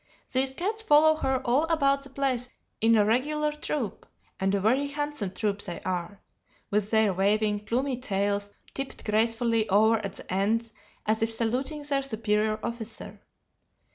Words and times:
These 0.33 0.55
cats 0.55 0.81
follow 0.81 1.13
her 1.17 1.45
all 1.45 1.65
about 1.65 2.01
the 2.01 2.09
place 2.09 2.49
in 2.81 2.95
a 2.95 3.05
regular 3.05 3.51
troop, 3.51 4.07
and 4.39 4.55
a 4.55 4.59
very 4.59 4.87
handsome 4.87 5.29
troop 5.29 5.61
they 5.61 5.79
are, 5.81 6.19
with 6.71 6.89
their 6.89 7.13
waving, 7.13 7.65
plumy 7.65 7.97
tails 7.97 8.51
tipped 8.73 9.05
gracefully 9.05 9.69
over 9.69 9.99
at 9.99 10.13
the 10.13 10.33
ends 10.33 10.73
as 11.05 11.21
if 11.21 11.31
saluting 11.31 11.83
their 11.83 12.01
superior 12.01 12.59
officer. 12.63 13.21